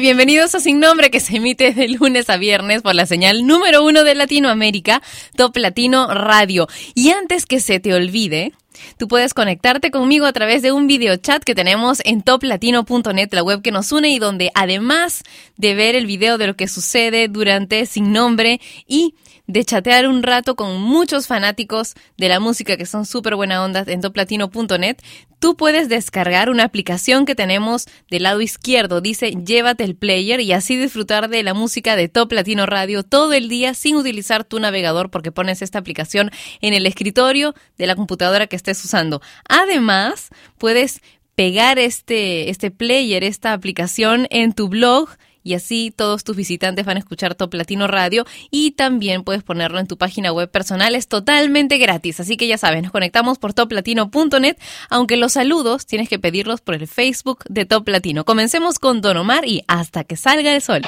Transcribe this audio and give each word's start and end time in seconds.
Bienvenidos 0.00 0.54
a 0.54 0.60
Sin 0.60 0.80
Nombre 0.80 1.10
que 1.10 1.20
se 1.20 1.36
emite 1.36 1.72
de 1.74 1.86
lunes 1.86 2.30
a 2.30 2.38
viernes 2.38 2.80
por 2.80 2.94
la 2.94 3.04
señal 3.04 3.46
número 3.46 3.84
uno 3.84 4.04
de 4.04 4.14
Latinoamérica, 4.14 5.02
Top 5.36 5.54
Latino 5.56 6.06
Radio. 6.08 6.66
Y 6.94 7.10
antes 7.10 7.44
que 7.44 7.60
se 7.60 7.78
te 7.78 7.92
olvide, 7.92 8.52
Tú 8.96 9.06
puedes 9.06 9.34
conectarte 9.34 9.90
conmigo 9.90 10.26
a 10.26 10.32
través 10.32 10.62
de 10.62 10.72
un 10.72 10.86
video 10.86 11.16
chat 11.16 11.44
que 11.44 11.54
tenemos 11.54 12.00
en 12.04 12.22
toplatino.net, 12.22 13.28
la 13.32 13.42
web 13.42 13.62
que 13.62 13.70
nos 13.70 13.92
une 13.92 14.08
y 14.08 14.18
donde 14.18 14.50
además 14.54 15.22
de 15.56 15.74
ver 15.74 15.94
el 15.94 16.06
video 16.06 16.38
de 16.38 16.46
lo 16.46 16.56
que 16.56 16.66
sucede 16.68 17.28
durante 17.28 17.86
Sin 17.86 18.12
Nombre 18.12 18.60
y 18.88 19.14
de 19.52 19.64
chatear 19.66 20.08
un 20.08 20.22
rato 20.22 20.56
con 20.56 20.80
muchos 20.80 21.26
fanáticos 21.26 21.92
de 22.16 22.30
la 22.30 22.40
música 22.40 22.78
que 22.78 22.86
son 22.86 23.04
súper 23.04 23.36
buena 23.36 23.62
onda 23.62 23.84
en 23.86 24.00
toplatino.net, 24.00 24.96
tú 25.40 25.56
puedes 25.56 25.90
descargar 25.90 26.48
una 26.48 26.64
aplicación 26.64 27.26
que 27.26 27.34
tenemos 27.34 27.86
del 28.10 28.22
lado 28.22 28.40
izquierdo. 28.40 29.02
Dice 29.02 29.32
llévate 29.32 29.84
el 29.84 29.94
player 29.94 30.40
y 30.40 30.52
así 30.52 30.76
disfrutar 30.76 31.28
de 31.28 31.42
la 31.42 31.52
música 31.52 31.96
de 31.96 32.08
Top 32.08 32.32
Latino 32.32 32.64
Radio 32.64 33.02
todo 33.02 33.34
el 33.34 33.50
día 33.50 33.74
sin 33.74 33.96
utilizar 33.96 34.44
tu 34.44 34.58
navegador 34.58 35.10
porque 35.10 35.32
pones 35.32 35.60
esta 35.60 35.78
aplicación 35.78 36.30
en 36.62 36.72
el 36.72 36.86
escritorio 36.86 37.54
de 37.76 37.86
la 37.86 37.94
computadora 37.94 38.46
que 38.46 38.56
estés 38.56 38.82
usando. 38.82 39.20
Además, 39.46 40.30
puedes 40.56 41.02
pegar 41.34 41.78
este, 41.78 42.48
este 42.48 42.70
player, 42.70 43.22
esta 43.22 43.52
aplicación 43.52 44.26
en 44.30 44.54
tu 44.54 44.70
blog 44.70 45.10
y 45.42 45.54
así 45.54 45.92
todos 45.94 46.24
tus 46.24 46.36
visitantes 46.36 46.84
van 46.84 46.96
a 46.96 47.00
escuchar 47.00 47.34
Top 47.34 47.54
Latino 47.54 47.86
Radio 47.86 48.24
y 48.50 48.72
también 48.72 49.24
puedes 49.24 49.42
ponerlo 49.42 49.78
en 49.78 49.86
tu 49.86 49.98
página 49.98 50.32
web 50.32 50.50
personal, 50.50 50.94
es 50.94 51.08
totalmente 51.08 51.78
gratis, 51.78 52.20
así 52.20 52.36
que 52.36 52.46
ya 52.46 52.58
sabes, 52.58 52.82
nos 52.82 52.92
conectamos 52.92 53.38
por 53.38 53.54
toplatino.net, 53.54 54.56
aunque 54.90 55.16
los 55.16 55.32
saludos 55.32 55.86
tienes 55.86 56.08
que 56.08 56.18
pedirlos 56.18 56.60
por 56.60 56.74
el 56.74 56.86
Facebook 56.86 57.44
de 57.48 57.64
Top 57.64 57.88
Latino. 57.88 58.24
Comencemos 58.24 58.78
con 58.78 59.00
Don 59.00 59.16
Omar 59.16 59.46
y 59.46 59.62
hasta 59.68 60.04
que 60.04 60.16
salga 60.16 60.54
el 60.54 60.62
sol. 60.62 60.82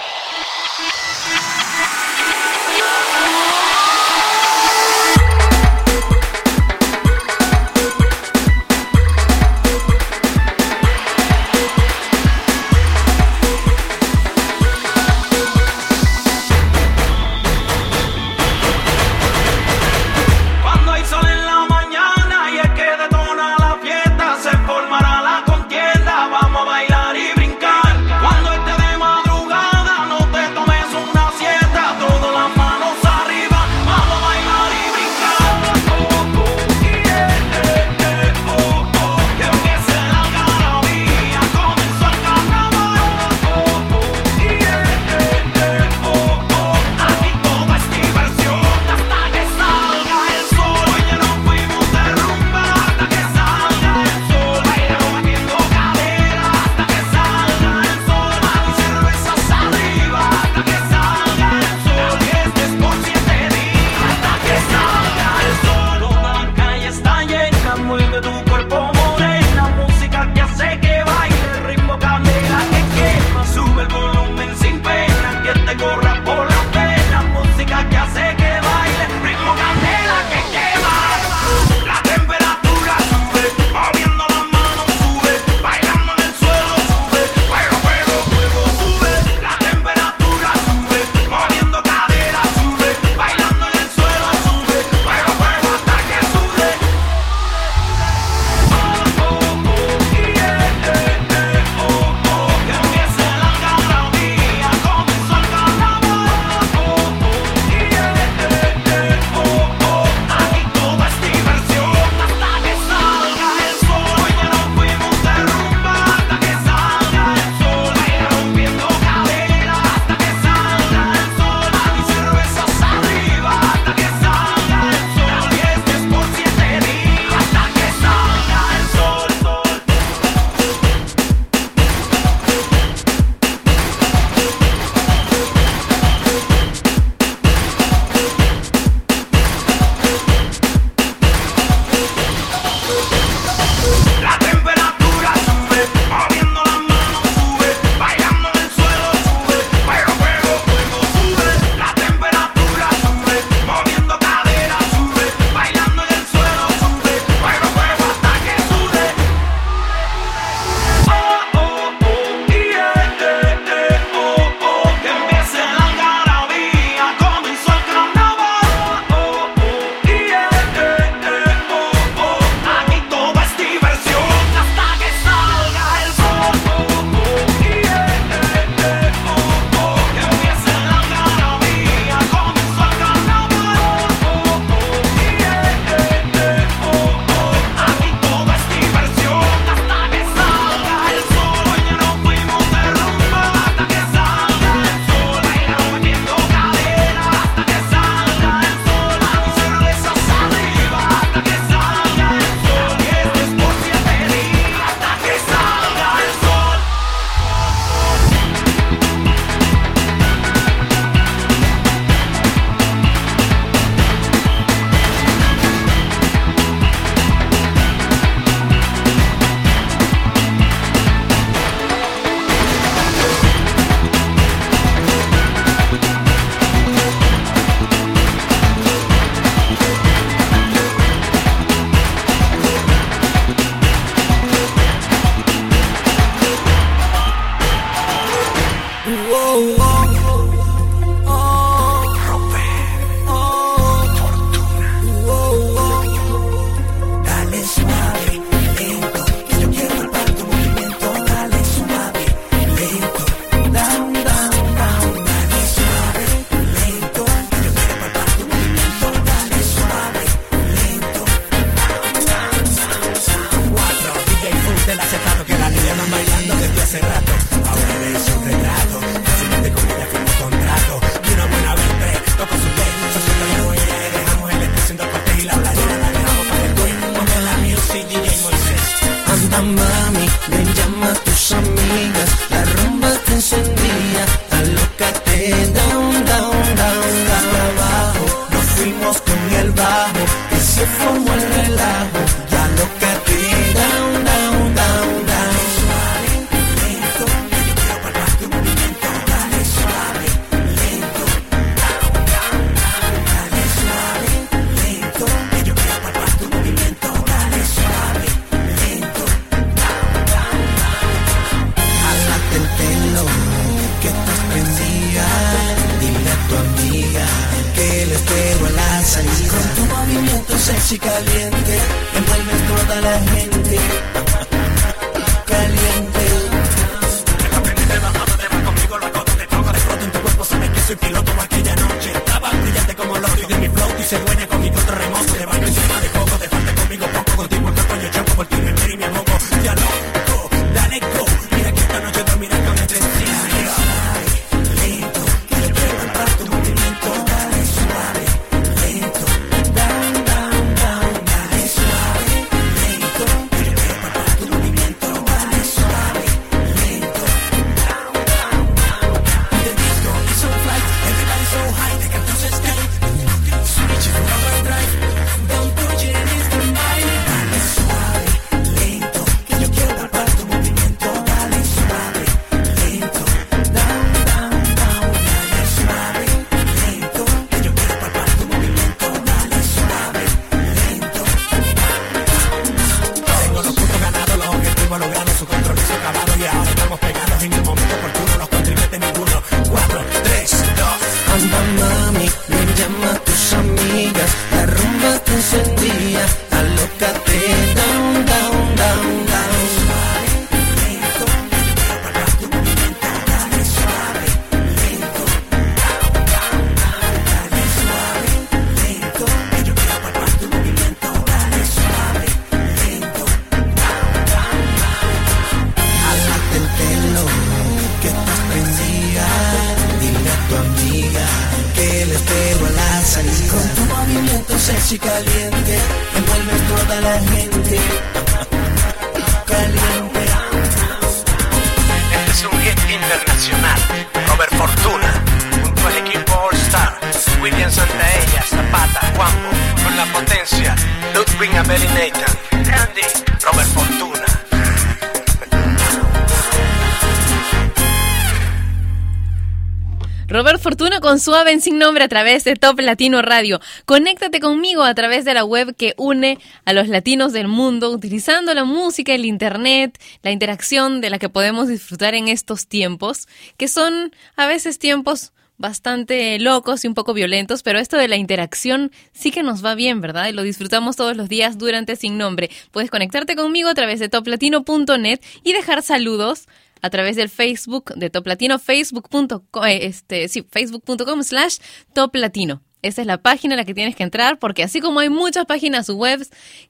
Suave 451.25 451.53
en 451.53 451.63
Sin 451.63 451.79
Nombre 451.79 452.05
a 452.05 452.09
través 452.09 452.45
de 452.45 452.55
Top 452.55 452.79
Latino 452.81 453.23
Radio. 453.23 453.59
Conéctate 453.87 454.41
conmigo 454.41 454.83
a 454.83 454.95
través 454.95 455.25
de 455.25 455.33
la 455.33 455.43
web 455.43 455.75
que 455.75 455.95
une 455.97 456.39
a 456.67 456.75
los 456.75 456.89
latinos 456.89 457.33
del 457.33 457.49
mundo 457.49 457.91
utilizando 457.93 458.53
la 458.53 458.65
música, 458.65 459.15
el 459.15 459.25
internet, 459.25 459.99
la 460.23 460.33
interacción 460.33 461.01
de 461.01 461.09
la 461.09 461.19
que 461.19 461.31
podemos 461.31 461.69
disfrutar 461.69 462.15
en 462.15 462.29
estos 462.29 462.67
tiempos, 462.67 463.27
que 463.57 463.69
son 463.69 464.15
a 464.37 464.47
veces 464.47 464.79
tiempos 464.79 465.33
bastante 465.57 466.39
locos 466.41 466.85
y 466.85 466.89
un 466.89 466.95
poco 466.95 467.15
violentos, 467.15 467.63
pero 467.63 467.79
esto 467.79 467.97
de 467.97 468.09
la 468.09 468.17
interacción 468.17 468.93
sí 469.15 469.31
que 469.31 469.43
nos 469.43 469.65
va 469.65 469.75
bien, 469.75 470.03
¿verdad? 470.03 470.29
Y 470.29 470.33
lo 470.33 470.43
disfrutamos 470.43 470.97
todos 470.97 471.17
los 471.17 471.31
días 471.31 471.57
durante 471.57 471.97
Sin 471.97 472.19
Nombre. 472.19 472.51
Puedes 472.71 472.91
conectarte 472.91 473.35
conmigo 473.35 473.71
a 473.71 473.75
través 473.75 473.99
de 473.99 474.11
toplatino.net 474.11 475.21
y 475.43 475.53
dejar 475.55 475.83
saludos 475.83 476.49
a 476.85 476.91
través 476.91 477.17
del 477.17 477.31
Facebook 477.31 477.95
de 477.95 478.11
Top 478.11 478.27
Latino, 478.27 478.59
facebook.com, 478.59 479.65
este, 479.65 480.29
sí, 480.29 480.47
facebook.com 480.47 481.23
slash 481.23 481.57
Top 481.95 482.15
Latino. 482.15 482.63
Esa 482.83 483.01
es 483.01 483.07
la 483.07 483.23
página 483.23 483.55
a 483.55 483.57
la 483.57 483.65
que 483.65 483.73
tienes 483.73 483.97
que 483.97 484.03
entrar 484.03 484.39
porque 484.39 484.63
así 484.63 484.83
como 484.83 485.01
hay 485.01 485.09
muchas 485.09 485.47
páginas 485.47 485.89
web 485.89 486.21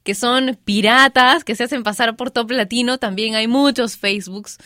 que 0.04 0.14
son 0.14 0.56
piratas, 0.64 1.42
que 1.42 1.56
se 1.56 1.64
hacen 1.64 1.82
pasar 1.82 2.14
por 2.14 2.30
Top 2.30 2.48
Latino, 2.52 2.98
también 2.98 3.34
hay 3.34 3.48
muchos 3.48 3.96
Facebooks 3.96 4.58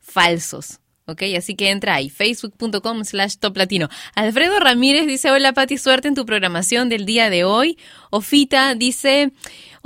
falsos. 0.00 0.80
¿ok? 1.06 1.22
Así 1.38 1.54
que 1.54 1.70
entra 1.70 1.94
ahí, 1.94 2.10
facebook.com 2.10 3.04
slash 3.04 3.36
toplatino. 3.36 3.88
Alfredo 4.16 4.58
Ramírez 4.58 5.06
dice, 5.06 5.30
hola 5.30 5.52
Pati, 5.52 5.78
suerte 5.78 6.08
en 6.08 6.16
tu 6.16 6.26
programación 6.26 6.88
del 6.88 7.06
día 7.06 7.30
de 7.30 7.44
hoy. 7.44 7.78
Ofita 8.10 8.74
dice, 8.74 9.32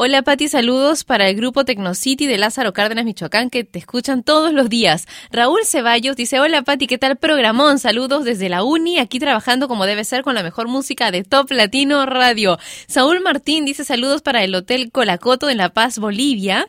hola 0.03 0.23
Pati, 0.23 0.49
saludos 0.49 1.05
para 1.05 1.29
el 1.29 1.37
grupo 1.37 1.67
Tecnocity 1.67 2.27
de 2.27 2.39
Lázaro 2.39 2.73
Cárdenas, 2.73 3.05
Michoacán, 3.05 3.51
que 3.51 3.65
te 3.65 3.79
escuchan 3.79 4.23
todos 4.23 4.51
los 4.55 4.71
días. 4.71 5.07
Raúl 5.31 5.61
Ceballos 5.67 6.17
dice, 6.17 6.41
hola 6.41 6.63
Pati, 6.63 6.87
¿qué 6.87 6.97
tal 6.97 7.19
programón? 7.19 7.79
Saludos 7.79 8.25
desde 8.25 8.49
la 8.49 8.63
uni, 8.63 8.99
aquí 8.99 9.19
trabajando 9.19 9.69
como 9.69 9.85
debe 9.85 10.05
ser 10.05 10.23
con 10.23 10.35
la 10.35 10.43
mejor 10.43 10.69
música 10.69 11.11
de 11.11 11.23
Top 11.23 11.51
Latino 11.51 12.07
Radio. 12.07 12.59
Saúl 12.87 13.21
Martín 13.21 13.67
dice, 13.67 13.85
saludos 13.85 14.23
para 14.23 14.43
el 14.43 14.55
Hotel 14.55 14.91
Colacoto 14.91 15.51
en 15.51 15.59
La 15.59 15.69
Paz, 15.69 15.99
Bolivia. 15.99 16.67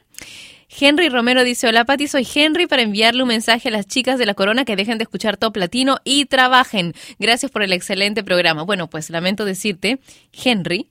Henry 0.77 1.07
Romero 1.07 1.45
dice, 1.45 1.69
hola 1.69 1.85
Pati, 1.85 2.09
soy 2.09 2.27
Henry 2.35 2.67
para 2.67 2.81
enviarle 2.81 3.23
un 3.23 3.29
mensaje 3.29 3.69
a 3.69 3.71
las 3.71 3.87
chicas 3.87 4.19
de 4.19 4.25
la 4.25 4.33
corona 4.33 4.65
que 4.65 4.75
dejen 4.75 4.97
de 4.97 5.03
escuchar 5.03 5.37
Top 5.37 5.55
Latino 5.55 5.99
y 6.03 6.25
trabajen. 6.25 6.93
Gracias 7.17 7.49
por 7.49 7.63
el 7.63 7.71
excelente 7.71 8.25
programa. 8.25 8.63
Bueno, 8.63 8.89
pues 8.89 9.09
lamento 9.09 9.45
decirte, 9.45 9.99
Henry, 10.33 10.89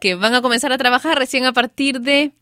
que 0.00 0.14
van 0.16 0.34
a 0.34 0.42
comenzar 0.42 0.72
a 0.72 0.78
trabajar 0.78 1.18
recién 1.18 1.44
a 1.44 1.52
partir 1.52 2.00
de 2.00 2.32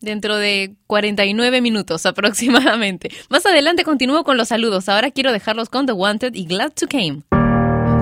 dentro 0.00 0.36
de 0.36 0.76
49 0.86 1.60
minutos 1.60 2.06
aproximadamente. 2.06 3.10
Más 3.28 3.44
adelante 3.46 3.84
continúo 3.84 4.22
con 4.24 4.36
los 4.36 4.48
saludos. 4.48 4.88
Ahora 4.88 5.10
quiero 5.10 5.32
dejarlos 5.32 5.68
con 5.68 5.86
The 5.86 5.92
Wanted 5.92 6.34
y 6.34 6.46
Glad 6.46 6.72
to 6.74 6.86
Came. 6.86 7.22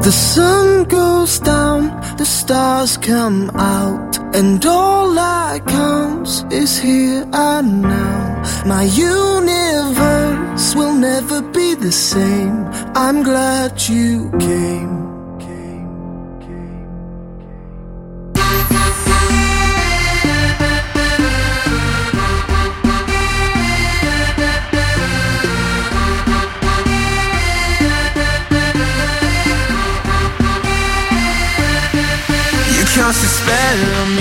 The 0.03 0.13
sun 0.13 0.85
goes 0.85 1.41
down, 1.41 1.91
the 2.17 2.25
stars 2.25 2.97
come 2.99 3.51
out, 3.57 4.19
and 4.35 4.65
all 4.65 5.13
that 5.15 5.67
counts 5.67 6.45
is 6.51 6.79
here 6.79 7.27
and 7.33 7.83
now. 7.83 8.43
My 8.65 8.85
universe 8.85 10.77
will 10.77 10.95
never 10.95 11.43
be 11.43 11.75
the 11.75 11.91
same. 11.91 12.71
I'm 12.95 13.25
glad 13.25 13.89
you 13.89 14.31
came. 14.39 15.06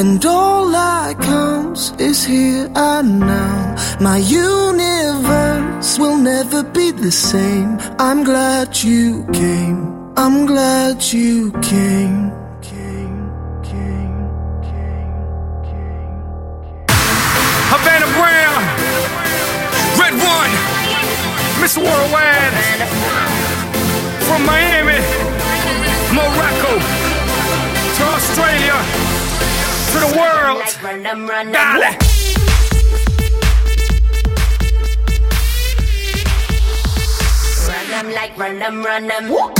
And 0.00 0.24
all 0.24 0.70
that 0.70 1.20
counts 1.20 1.92
is 1.98 2.24
here 2.24 2.72
and 2.74 3.20
now. 3.20 3.76
My 4.00 4.16
universe 4.16 5.98
will 5.98 6.16
never 6.16 6.62
be 6.62 6.90
the 6.90 7.12
same. 7.12 7.76
I'm 7.98 8.24
glad 8.24 8.82
you 8.82 9.26
came. 9.30 9.78
I'm 10.16 10.46
glad 10.46 11.02
you 11.02 11.52
came. 11.60 12.32
Havana 17.72 18.08
Brown, 18.16 18.60
Red 20.00 20.14
One, 20.16 20.52
Miss 21.60 21.76
Worldwide, 21.76 22.56
from 24.26 24.46
Miami, 24.46 25.00
Morocco 26.16 26.72
to 27.96 28.02
Australia 28.16 29.09
to 29.92 29.98
the 29.98 30.06
world. 30.16 30.62
Dale. 31.52 31.90
Run 37.68 37.90
them 37.90 38.12
like 38.14 38.38
run 38.38 38.58
them, 38.58 38.84
run 38.84 39.06
them. 39.08 39.59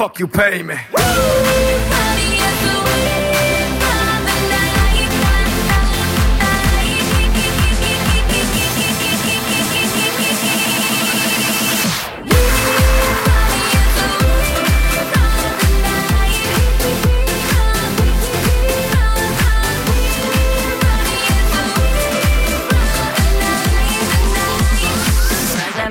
fuck 0.00 0.18
you 0.18 0.26
pay 0.26 0.62
me. 0.62 0.76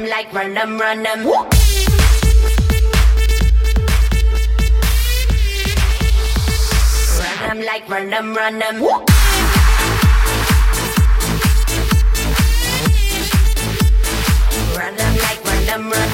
like 0.10 0.34
run 0.34 0.56
them, 0.56 0.80
run 0.80 1.04
them. 1.04 1.24
Woo! 1.24 1.49
Run 7.90 8.08
them, 8.12 8.36
run 8.36 8.60
them. 8.60 8.82
Run 14.78 14.96
them 14.96 15.18
like 15.18 15.44
random, 15.44 15.90
random. 15.90 16.09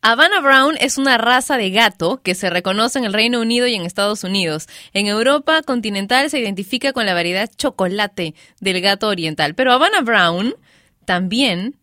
Havana 0.00 0.40
Brown 0.40 0.76
es 0.80 0.98
una 0.98 1.16
raza 1.16 1.56
de 1.56 1.70
gato 1.70 2.20
que 2.22 2.34
se 2.34 2.50
reconoce 2.50 2.98
en 2.98 3.04
el 3.04 3.12
Reino 3.12 3.40
Unido 3.40 3.68
y 3.68 3.74
en 3.74 3.82
Estados 3.82 4.24
Unidos. 4.24 4.68
En 4.92 5.06
Europa 5.06 5.62
continental 5.62 6.28
se 6.28 6.40
identifica 6.40 6.92
con 6.92 7.06
la 7.06 7.14
variedad 7.14 7.48
chocolate 7.56 8.34
del 8.60 8.80
gato 8.80 9.06
oriental, 9.06 9.54
pero 9.54 9.72
Havana 9.72 10.00
Brown 10.00 10.56
también 11.04 11.76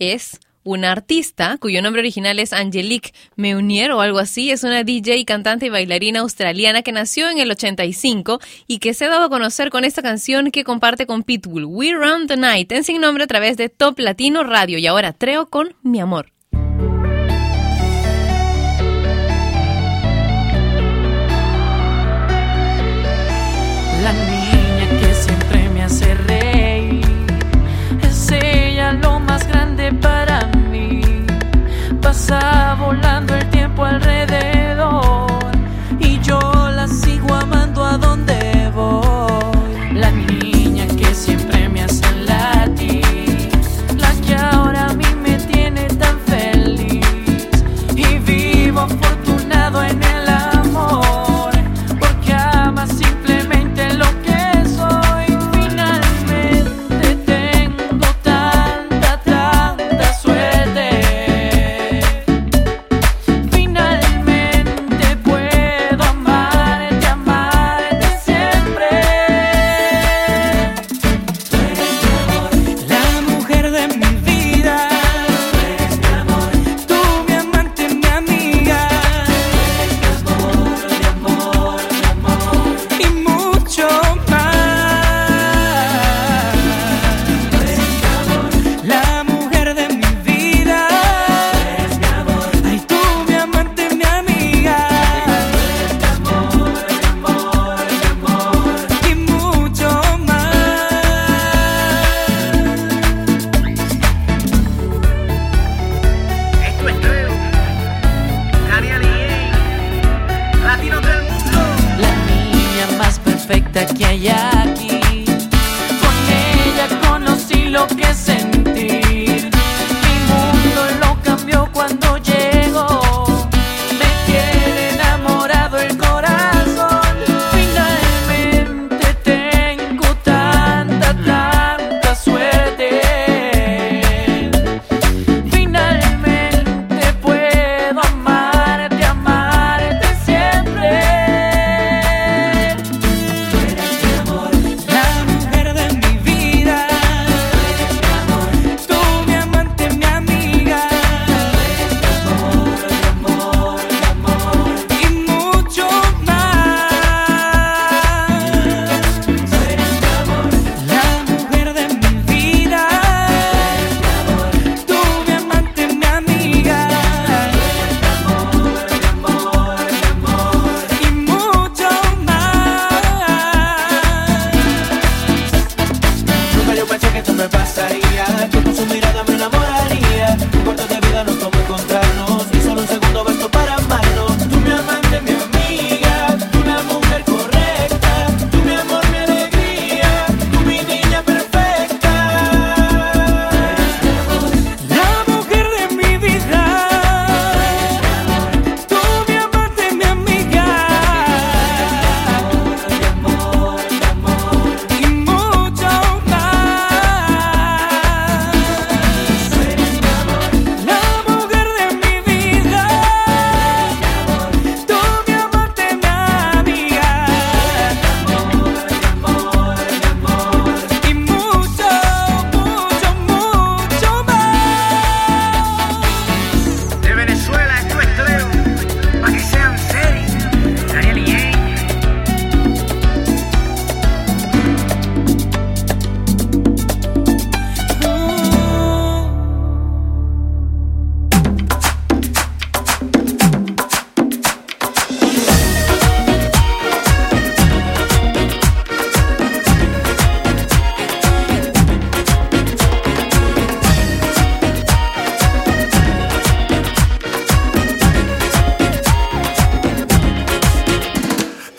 es 0.00 0.40
una 0.64 0.92
artista 0.92 1.56
cuyo 1.58 1.82
nombre 1.82 2.00
original 2.00 2.38
es 2.38 2.52
Angelique 2.52 3.12
Meunier 3.36 3.92
o 3.92 4.00
algo 4.00 4.18
así. 4.18 4.50
Es 4.50 4.64
una 4.64 4.84
DJ, 4.84 5.24
cantante 5.24 5.66
y 5.66 5.70
bailarina 5.70 6.20
australiana 6.20 6.82
que 6.82 6.92
nació 6.92 7.28
en 7.30 7.38
el 7.38 7.50
85 7.50 8.40
y 8.66 8.78
que 8.78 8.94
se 8.94 9.06
ha 9.06 9.08
dado 9.08 9.24
a 9.24 9.30
conocer 9.30 9.70
con 9.70 9.84
esta 9.84 10.02
canción 10.02 10.50
que 10.50 10.64
comparte 10.64 11.06
con 11.06 11.22
Pitbull, 11.22 11.64
We 11.64 11.92
Round 11.92 12.28
the 12.28 12.36
Night, 12.36 12.72
en 12.72 12.84
sin 12.84 13.00
nombre 13.00 13.24
a 13.24 13.28
través 13.28 13.56
de 13.56 13.68
Top 13.68 13.98
Latino 13.98 14.44
Radio. 14.44 14.78
Y 14.78 14.86
ahora 14.86 15.12
Treo 15.12 15.48
con 15.48 15.74
Mi 15.82 16.00
Amor. 16.00 16.39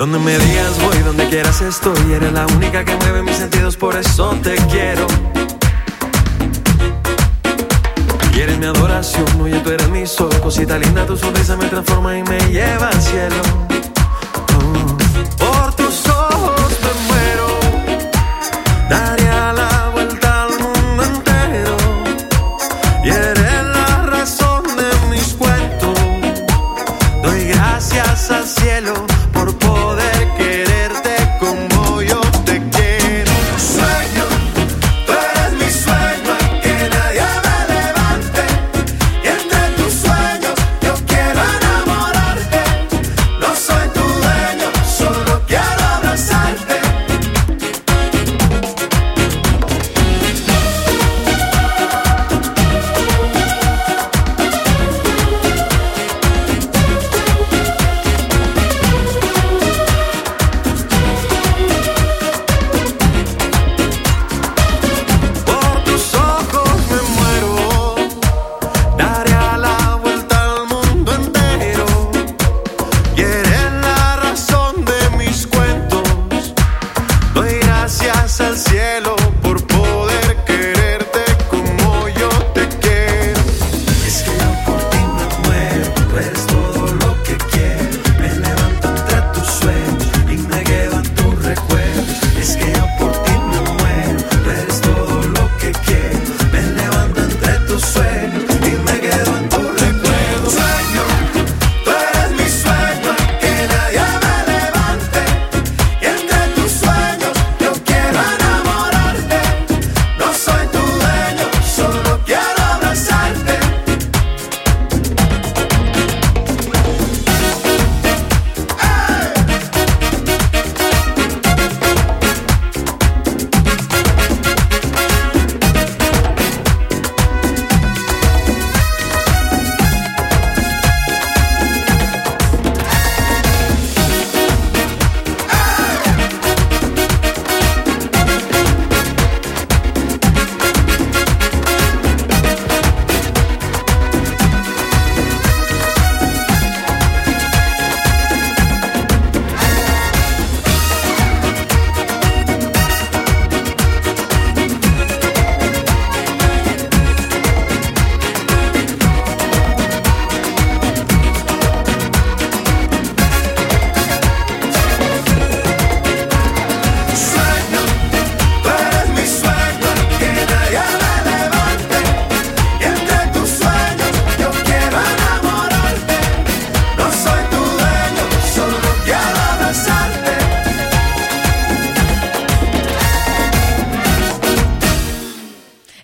Donde 0.01 0.17
me 0.17 0.35
digas 0.35 0.81
voy, 0.81 0.97
donde 1.03 1.29
quieras 1.29 1.61
estoy. 1.61 2.13
Eres 2.13 2.33
la 2.33 2.47
única 2.47 2.83
que 2.83 2.95
mueve 2.95 3.21
mis 3.21 3.35
sentidos, 3.35 3.77
por 3.77 3.95
eso 3.95 4.35
te 4.41 4.55
quiero. 4.71 5.05
Y 8.33 8.39
eres 8.39 8.57
mi 8.57 8.65
adoración, 8.65 9.27
oye, 9.39 9.59
tú 9.59 9.69
eres 9.69 9.87
mi 9.89 10.07
sol. 10.07 10.31
Cosita 10.41 10.79
linda, 10.79 11.05
tu 11.05 11.15
sonrisa 11.15 11.55
me 11.55 11.67
transforma 11.67 12.17
y 12.17 12.23
me 12.23 12.39
lleva 12.49 12.87
al 12.87 12.99
cielo. 12.99 13.70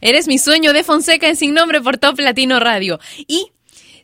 Eres 0.07 0.29
mi 0.29 0.37
sueño 0.37 0.71
de 0.71 0.85
Fonseca 0.85 1.27
en 1.27 1.35
Sin 1.35 1.53
Nombre 1.53 1.81
por 1.81 1.97
Top 1.97 2.17
Latino 2.17 2.61
Radio. 2.61 2.97
Y 3.27 3.51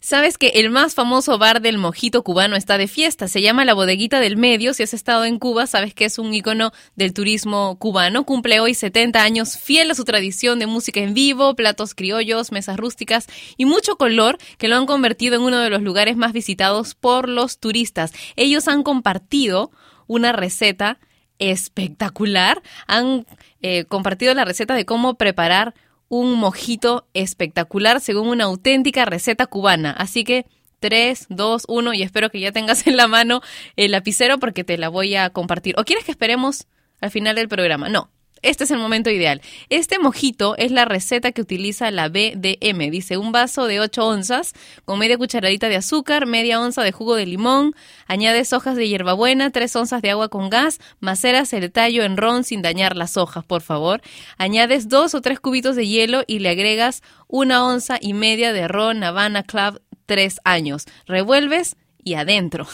sabes 0.01 0.37
que 0.37 0.47
el 0.55 0.69
más 0.69 0.95
famoso 0.95 1.37
bar 1.37 1.61
del 1.61 1.77
mojito 1.77 2.25
cubano 2.25 2.57
está 2.57 2.77
de 2.77 2.89
fiesta. 2.89 3.29
Se 3.29 3.41
llama 3.41 3.63
La 3.63 3.73
Bodeguita 3.73 4.19
del 4.19 4.35
Medio. 4.35 4.73
Si 4.73 4.83
has 4.83 4.93
estado 4.93 5.23
en 5.23 5.39
Cuba, 5.39 5.65
sabes 5.65 5.93
que 5.93 6.03
es 6.03 6.19
un 6.19 6.33
icono 6.33 6.73
del 6.97 7.13
turismo 7.13 7.79
cubano. 7.79 8.25
Cumple 8.25 8.59
hoy 8.59 8.73
70 8.73 9.23
años, 9.23 9.57
fiel 9.57 9.91
a 9.91 9.95
su 9.95 10.03
tradición 10.03 10.59
de 10.59 10.67
música 10.67 10.99
en 10.99 11.13
vivo, 11.13 11.55
platos 11.55 11.95
criollos, 11.95 12.51
mesas 12.51 12.75
rústicas 12.75 13.27
y 13.55 13.63
mucho 13.63 13.95
color 13.95 14.37
que 14.57 14.67
lo 14.67 14.75
han 14.75 14.85
convertido 14.85 15.37
en 15.37 15.43
uno 15.43 15.59
de 15.59 15.69
los 15.69 15.83
lugares 15.83 16.17
más 16.17 16.33
visitados 16.33 16.95
por 16.95 17.29
los 17.29 17.59
turistas. 17.59 18.11
Ellos 18.35 18.67
han 18.67 18.83
compartido 18.83 19.71
una 20.07 20.33
receta 20.33 20.99
espectacular. 21.39 22.61
Han 22.87 23.25
eh, 23.61 23.85
compartido 23.85 24.33
la 24.33 24.43
receta 24.43 24.75
de 24.75 24.85
cómo 24.85 25.13
preparar 25.13 25.73
un 26.09 26.33
mojito 26.33 27.07
espectacular 27.13 28.01
según 28.01 28.27
una 28.27 28.45
auténtica 28.45 29.05
receta 29.05 29.47
cubana. 29.47 29.91
Así 29.91 30.23
que 30.23 30.45
3, 30.79 31.27
2, 31.29 31.63
1 31.67 31.93
y 31.93 32.03
espero 32.03 32.29
que 32.29 32.39
ya 32.39 32.51
tengas 32.51 32.85
en 32.87 32.97
la 32.97 33.07
mano 33.07 33.41
el 33.75 33.91
lapicero 33.91 34.37
porque 34.37 34.63
te 34.63 34.77
la 34.77 34.89
voy 34.89 35.15
a 35.15 35.29
compartir. 35.29 35.75
¿O 35.77 35.83
quieres 35.83 36.05
que 36.05 36.11
esperemos 36.11 36.67
al 37.01 37.11
final 37.11 37.35
del 37.35 37.47
programa? 37.47 37.89
No. 37.89 38.09
Este 38.43 38.65
es 38.65 38.71
el 38.71 38.77
momento 38.77 39.10
ideal. 39.10 39.41
Este 39.69 39.99
mojito 39.99 40.56
es 40.58 40.71
la 40.71 40.84
receta 40.84 41.32
que 41.32 41.41
utiliza 41.41 41.89
la 41.91 42.10
BDM. 42.10 42.91
Dice 42.91 43.17
un 43.17 43.32
vaso 43.32 43.67
de 43.67 43.79
8 43.79 44.06
onzas 44.06 44.53
con 44.84 44.99
media 44.99 45.17
cucharadita 45.17 45.69
de 45.69 45.77
azúcar, 45.77 46.27
media 46.27 46.60
onza 46.60 46.84
de 46.84 46.91
jugo 46.91 47.15
de 47.15 47.25
limón, 47.25 47.73
añades 48.06 48.51
hojas 48.51 48.75
de 48.75 48.88
hierbabuena, 48.89 49.49
3 49.49 49.75
onzas 49.77 50.01
de 50.01 50.12
agua 50.12 50.27
con 50.27 50.49
gas, 50.49 50.79
maceras 50.99 51.53
el 51.53 51.71
tallo 51.71 52.03
en 52.03 52.17
ron 52.17 52.43
sin 52.43 52.62
dañar 52.62 52.97
las 52.97 53.15
hojas, 53.15 53.45
por 53.45 53.62
favor. 53.62 54.01
Añades 54.38 54.89
2 54.89 55.15
o 55.15 55.21
3 55.21 55.39
cubitos 55.39 55.77
de 55.77 55.88
hielo 55.88 56.23
y 56.27 56.39
le 56.39 56.49
agregas 56.49 57.01
una 57.27 57.65
onza 57.65 57.97
y 58.01 58.13
media 58.13 58.51
de 58.51 58.67
ron 58.67 59.03
Havana 59.03 59.43
Club 59.43 59.82
3 60.06 60.41
años. 60.43 60.86
Revuelves 61.08 61.77
y 62.03 62.15
adentro. 62.15 62.67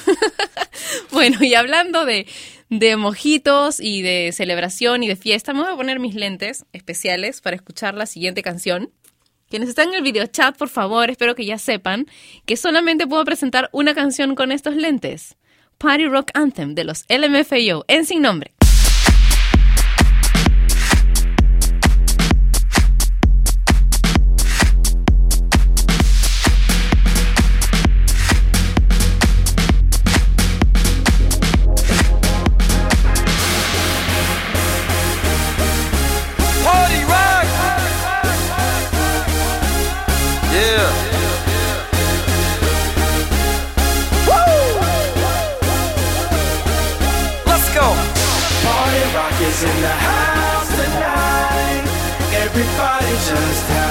bueno, 1.11 1.43
y 1.43 1.53
hablando 1.53 2.05
de, 2.05 2.27
de 2.69 2.95
mojitos 2.95 3.79
y 3.79 4.01
de 4.01 4.31
celebración 4.31 5.03
y 5.03 5.07
de 5.07 5.15
fiesta, 5.15 5.53
me 5.53 5.61
voy 5.61 5.73
a 5.73 5.75
poner 5.75 5.99
mis 5.99 6.15
lentes 6.15 6.65
especiales 6.71 7.41
para 7.41 7.55
escuchar 7.55 7.95
la 7.95 8.05
siguiente 8.05 8.43
canción. 8.43 8.91
Quienes 9.49 9.69
están 9.69 9.89
en 9.89 9.95
el 9.95 10.03
video 10.03 10.27
chat, 10.27 10.55
por 10.55 10.69
favor, 10.69 11.09
espero 11.09 11.33
que 11.33 11.45
ya 11.45 11.57
sepan 11.57 12.05
que 12.45 12.55
solamente 12.55 13.07
puedo 13.07 13.25
presentar 13.25 13.69
una 13.73 13.95
canción 13.95 14.35
con 14.35 14.51
estos 14.51 14.75
lentes. 14.75 15.37
Party 15.79 16.05
Rock 16.05 16.29
Anthem 16.35 16.75
de 16.75 16.83
los 16.83 17.05
LMFAO 17.09 17.85
en 17.87 18.05
sin 18.05 18.21
nombre. 18.21 18.58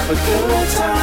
a 0.09 0.15
good 0.15 0.69
time. 0.69 0.98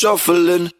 shuffling. 0.00 0.70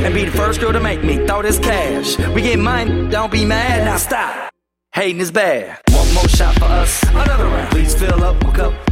and 0.00 0.14
be 0.14 0.24
the 0.24 0.30
first 0.30 0.60
girl 0.60 0.72
to 0.72 0.78
make 0.78 1.02
me 1.02 1.16
throw 1.26 1.42
this 1.42 1.58
cash. 1.58 2.16
We 2.28 2.42
get 2.42 2.60
mine, 2.60 3.10
don't 3.10 3.32
be 3.32 3.44
mad, 3.44 3.84
now 3.84 3.96
stop. 3.96 4.52
Hating 4.92 5.20
is 5.20 5.32
bad. 5.32 5.80
One 5.90 6.14
more 6.14 6.28
shot 6.28 6.54
for 6.54 6.66
us, 6.66 7.02
another 7.02 7.44
round. 7.44 7.70
Please 7.72 7.94
fill 7.96 8.22
up 8.22 8.40
my 8.44 8.52
cup 8.54 8.87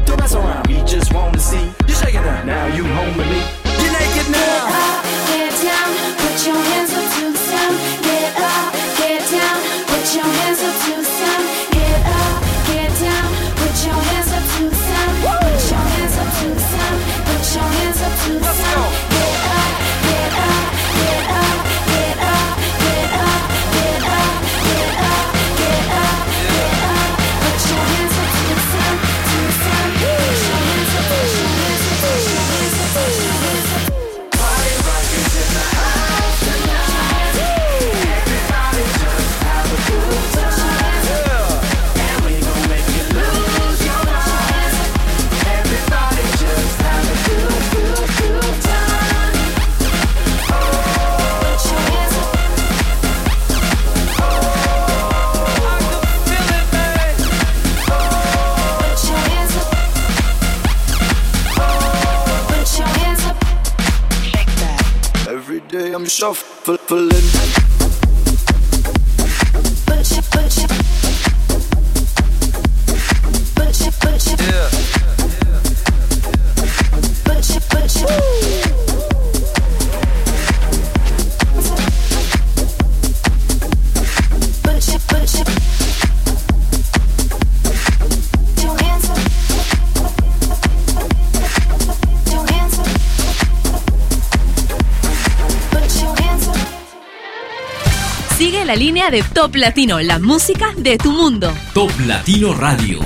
de 99.10 99.22
Top 99.22 99.54
Latino, 99.54 100.00
la 100.00 100.18
música 100.18 100.72
de 100.76 100.98
tu 100.98 101.12
mundo. 101.12 101.52
Top 101.74 101.92
Latino 102.06 102.52
Radio. 102.54 102.98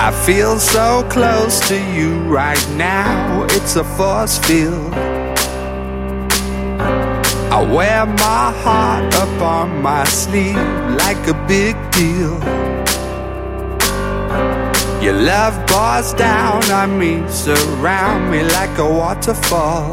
I 0.00 0.10
feel 0.24 0.58
so 0.58 1.04
close 1.10 1.60
to 1.68 1.76
you 1.94 2.18
right 2.28 2.66
now, 2.76 3.44
it's 3.50 3.76
a 3.76 3.84
force 3.84 4.38
field. 4.38 4.94
I 7.50 7.62
wear 7.70 8.06
my 8.06 8.52
heart 8.64 9.14
up 9.14 9.42
on 9.42 9.82
my 9.82 10.04
sleeve 10.04 10.56
like 10.96 11.28
a 11.28 11.34
big 11.46 11.76
deal. 11.90 12.38
Your 15.02 15.14
love 15.14 15.54
bars 15.66 16.14
down 16.14 16.64
on 16.70 16.98
me, 16.98 17.22
surround 17.28 18.30
me 18.30 18.42
like 18.42 18.78
a 18.78 18.88
waterfall. 18.88 19.92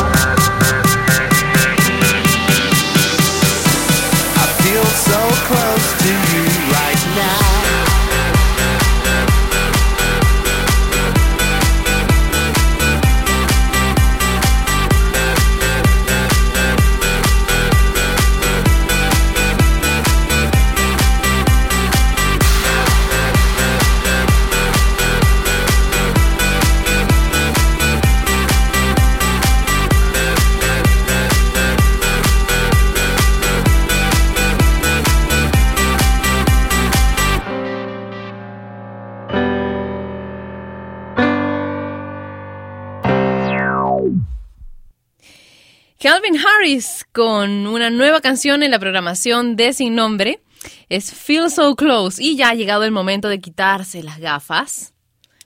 Con 47.11 47.67
una 47.67 47.89
nueva 47.89 48.21
canción 48.21 48.63
en 48.63 48.71
la 48.71 48.79
programación 48.79 49.55
de 49.55 49.73
Sin 49.73 49.95
Nombre 49.95 50.41
es 50.89 51.13
Feel 51.13 51.49
So 51.49 51.75
Close 51.75 52.23
y 52.23 52.35
ya 52.37 52.49
ha 52.49 52.55
llegado 52.55 52.83
el 52.83 52.91
momento 52.91 53.27
de 53.27 53.39
quitarse 53.39 54.03
las 54.03 54.19
gafas, 54.19 54.93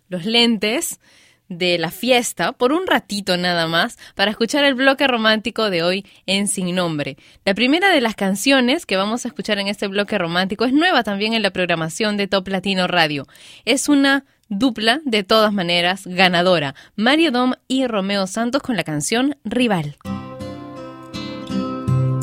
los 0.09 0.25
lentes 0.25 0.99
de 1.47 1.77
la 1.77 1.91
fiesta 1.91 2.53
por 2.53 2.71
un 2.71 2.87
ratito 2.87 3.37
nada 3.37 3.67
más 3.67 3.97
para 4.15 4.31
escuchar 4.31 4.63
el 4.63 4.73
bloque 4.73 5.07
romántico 5.07 5.69
de 5.69 5.83
hoy 5.83 6.05
en 6.25 6.47
Sin 6.47 6.73
Nombre. 6.75 7.17
La 7.45 7.53
primera 7.53 7.89
de 7.89 8.01
las 8.01 8.15
canciones 8.15 8.85
que 8.85 8.97
vamos 8.97 9.25
a 9.25 9.27
escuchar 9.27 9.59
en 9.59 9.67
este 9.67 9.87
bloque 9.87 10.17
romántico 10.17 10.65
es 10.65 10.73
nueva 10.73 11.03
también 11.03 11.33
en 11.33 11.41
la 11.41 11.51
programación 11.51 12.17
de 12.17 12.27
Top 12.27 12.47
Latino 12.47 12.87
Radio. 12.87 13.27
Es 13.63 13.89
una 13.89 14.25
dupla 14.49 15.01
de 15.05 15.23
todas 15.23 15.53
maneras 15.53 16.05
ganadora, 16.05 16.75
Mario 16.95 17.31
Dom 17.31 17.53
y 17.67 17.87
Romeo 17.87 18.27
Santos 18.27 18.61
con 18.61 18.75
la 18.75 18.83
canción 18.83 19.37
Rival. 19.43 19.97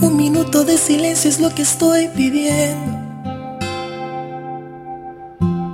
Un 0.03 0.17
minuto 0.17 0.65
de 0.65 0.77
silencio 0.79 1.31
es 1.31 1.39
lo 1.39 1.55
que 1.55 1.63
estoy 1.63 2.09
pidiendo. 2.09 2.99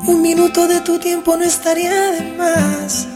Un 0.07 0.21
minuto 0.21 0.69
de 0.69 0.83
tu 0.83 0.99
tiempo 0.99 1.35
no 1.35 1.45
estaría 1.45 2.11
de 2.11 2.37
más. 2.37 3.09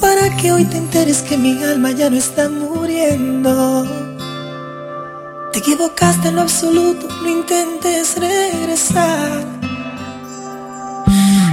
Para 0.00 0.34
que 0.38 0.52
hoy 0.52 0.64
te 0.64 0.78
enteres 0.78 1.20
que 1.20 1.36
mi 1.36 1.62
alma 1.62 1.90
ya 1.90 2.08
no 2.08 2.16
está 2.16 2.48
muriendo. 2.48 3.84
Te 5.52 5.58
equivocaste 5.58 6.28
en 6.28 6.36
lo 6.36 6.40
absoluto, 6.40 7.06
no 7.22 7.28
intentes 7.28 8.16
regresar. 8.18 9.44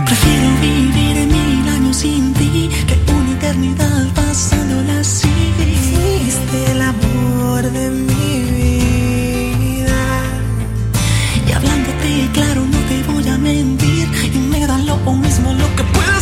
Prefiero 0.05 0.49
vivir 0.61 1.27
mil 1.27 1.67
años 1.67 1.97
sin 1.97 2.33
ti 2.33 2.69
que 2.87 3.11
una 3.11 3.33
eternidad 3.33 4.07
pasándola 4.15 5.01
así. 5.01 5.27
Fuiste 5.93 6.71
el 6.71 6.81
de 7.69 7.89
mi 7.91 8.43
vida. 8.55 10.01
Y 11.47 11.51
hablándote 11.51 12.29
claro, 12.33 12.65
no 12.65 12.77
te 12.89 13.03
voy 13.03 13.27
a 13.27 13.37
mentir. 13.37 14.07
Y 14.33 14.37
me 14.37 14.65
da 14.65 14.77
lo 14.79 14.97
mismo 15.13 15.53
lo 15.53 15.75
que 15.75 15.83
puedas 15.83 16.20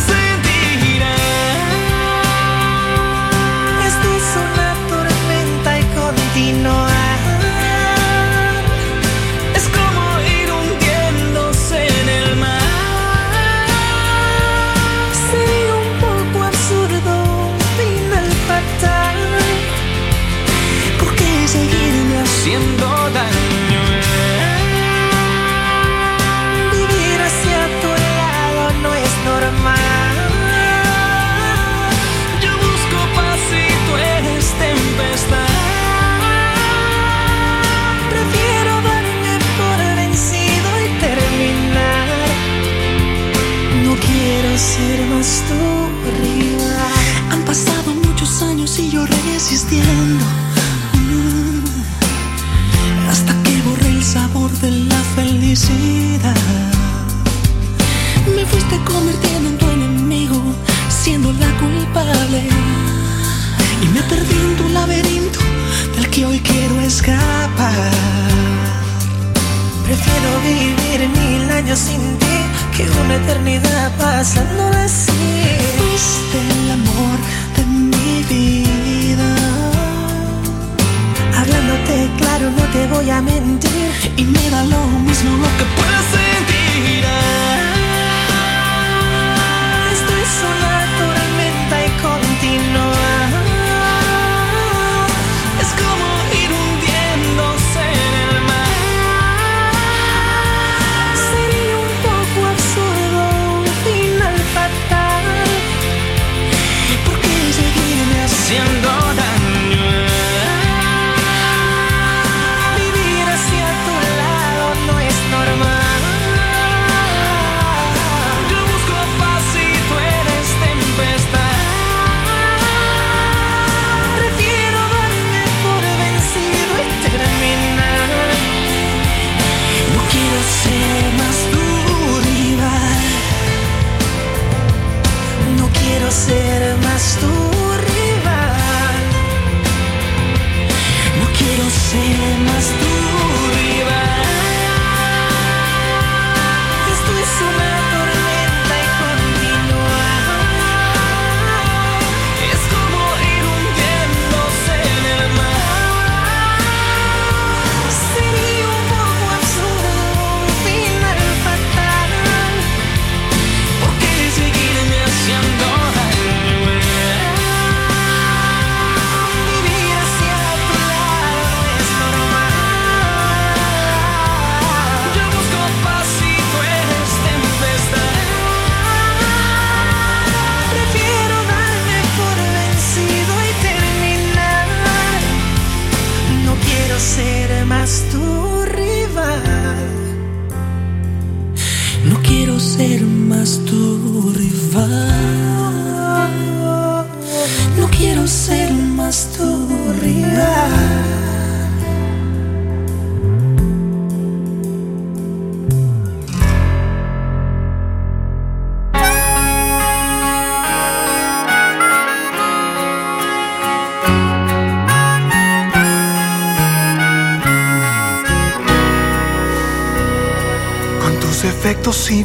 Han 47.30 47.44
pasado 47.44 47.94
muchos 48.06 48.40
años 48.40 48.78
y 48.78 48.90
yo 48.90 49.04
resistiendo. 49.04 50.24
Mm. 50.94 51.60
Hasta 53.10 53.34
que 53.42 53.60
borré 53.68 53.90
el 53.90 54.02
sabor 54.02 54.50
de 54.62 54.70
la 54.70 54.98
felicidad. 55.14 56.34
Me 58.34 58.46
fuiste 58.46 58.80
convirtiendo 58.82 59.50
en 59.50 59.58
tu 59.58 59.68
enemigo, 59.68 60.40
siendo 60.88 61.30
la 61.34 61.50
culpable. 61.58 62.48
Y 63.82 63.86
me 63.88 64.02
perdí 64.04 64.36
en 64.36 64.56
tu 64.56 64.68
laberinto 64.70 65.40
del 65.96 66.08
que 66.08 66.24
hoy 66.24 66.40
quiero 66.40 66.80
escapar. 66.80 67.90
Prefiero 69.84 70.30
vivir 70.48 71.10
mil 71.10 71.50
años 71.50 71.78
sin 71.78 72.00
ti 72.18 72.29
que 72.84 73.00
una 73.00 73.16
eternidad 73.16 73.90
pasando 73.98 74.68
así. 74.84 75.12
Fuiste 75.78 76.38
el 76.54 76.70
amor 76.78 77.18
de 77.56 77.64
mi 77.66 78.22
vida. 78.34 79.30
Hablándote 81.38 82.10
claro, 82.18 82.50
no 82.50 82.64
te 82.72 82.86
voy 82.86 83.10
a 83.10 83.20
mentir. 83.20 83.90
Y 84.16 84.24
me 84.24 84.50
da 84.50 84.64
lo 84.64 84.82
mismo 85.06 85.36
lo 85.36 85.48
que 85.58 85.64
puedas 85.76 86.04
sentir. 86.16 87.04
Esto 89.94 90.12
es 90.24 90.32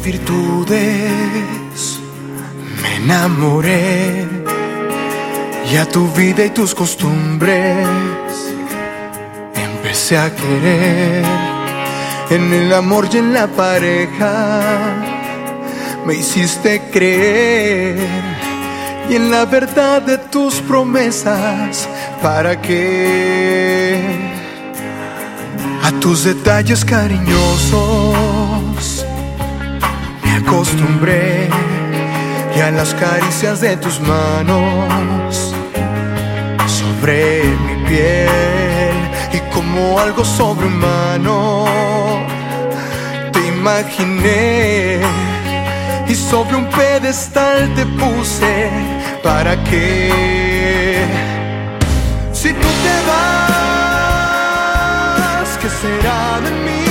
virtudes 0.06 2.00
me 2.80 2.96
enamoré. 2.96 4.24
Y 5.70 5.76
a 5.76 5.84
tu 5.84 6.06
vida 6.12 6.44
y 6.44 6.50
tus 6.50 6.74
costumbres 6.74 7.88
empecé 9.54 10.16
a 10.16 10.32
querer. 10.32 11.24
En 12.30 12.52
el 12.52 12.72
amor 12.72 13.08
y 13.12 13.18
en 13.18 13.32
la 13.32 13.48
pareja 13.48 14.32
me 16.06 16.14
hiciste 16.14 16.82
creer. 16.92 17.98
Y 19.10 19.16
en 19.16 19.30
la 19.30 19.44
verdad 19.44 20.02
de 20.02 20.18
tus 20.18 20.54
promesas, 20.60 21.88
¿para 22.22 22.60
qué? 22.60 24.00
A 25.82 25.90
tus 26.00 26.24
detalles 26.24 26.84
cariñosos 26.84 28.55
acostumbré 30.46 31.48
y 32.56 32.60
a 32.60 32.70
las 32.70 32.94
caricias 32.94 33.60
de 33.60 33.76
tus 33.76 34.00
manos 34.00 35.52
sobre 36.66 37.44
mi 37.66 37.74
piel 37.88 38.94
y 39.32 39.38
como 39.52 39.98
algo 39.98 40.24
sobrehumano 40.24 41.66
te 43.32 43.40
imaginé 43.46 45.00
y 46.08 46.14
sobre 46.14 46.56
un 46.56 46.66
pedestal 46.66 47.74
te 47.74 47.84
puse 47.86 48.70
para 49.22 49.62
que 49.64 51.04
si 52.32 52.52
tú 52.52 52.68
te 52.84 52.96
vas, 53.08 54.38
¿qué 55.60 55.68
será 55.68 56.40
de 56.40 56.50
mí? 56.64 56.85